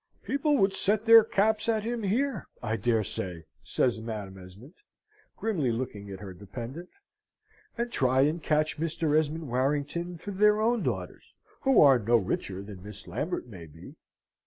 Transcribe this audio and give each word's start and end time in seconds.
"People 0.23 0.57
would 0.57 0.73
set 0.73 1.05
their 1.05 1.23
caps 1.23 1.69
at 1.69 1.83
him 1.83 2.01
here, 2.01 2.47
I 2.63 2.75
dare 2.75 3.03
say," 3.03 3.43
says 3.61 4.01
Madam 4.01 4.39
Esmond, 4.43 4.73
grimly 5.37 5.71
looking 5.71 6.09
at 6.09 6.21
her 6.21 6.33
dependant, 6.33 6.89
"and 7.77 7.91
try 7.91 8.21
and 8.21 8.41
catch 8.41 8.79
Mr. 8.79 9.15
Esmond 9.15 9.47
Warrington 9.47 10.17
for 10.17 10.31
their 10.31 10.59
own 10.59 10.81
daughters, 10.81 11.35
who 11.61 11.79
are 11.81 11.99
no 11.99 12.17
richer 12.17 12.63
than 12.63 12.81
Miss 12.81 13.05
Lambert 13.05 13.45
may 13.45 13.67
be." 13.67 13.93